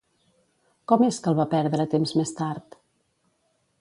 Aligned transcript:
Com 0.91 1.03
és 1.09 1.19
que 1.25 1.29
el 1.31 1.37
va 1.41 1.47
perdre 1.53 1.87
temps 1.93 2.15
més 2.21 2.33
tard? 2.41 2.81